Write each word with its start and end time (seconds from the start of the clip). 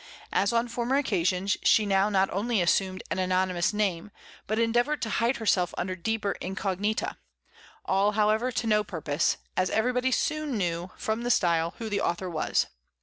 As 0.33 0.51
on 0.51 0.67
former 0.67 0.95
occasions, 0.97 1.57
she 1.61 1.85
now 1.85 2.09
not 2.09 2.27
only 2.31 2.59
assumed 2.59 3.03
an 3.11 3.19
anonymous 3.19 3.71
name, 3.71 4.09
but 4.47 4.57
endeavored 4.57 4.99
to 5.03 5.11
hide 5.11 5.37
herself 5.37 5.75
under 5.77 5.95
deeper 5.95 6.31
incognita, 6.41 7.17
all, 7.85 8.13
however, 8.13 8.51
to 8.51 8.65
no 8.65 8.83
purpose, 8.83 9.37
as 9.55 9.69
everybody 9.69 10.09
soon 10.11 10.57
knew, 10.57 10.89
from 10.97 11.21
the 11.21 11.29
style, 11.29 11.75
who 11.77 11.87
the 11.87 12.01
author 12.01 12.31
was. 12.31 12.65